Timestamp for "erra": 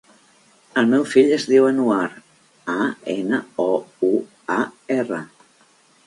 4.97-5.21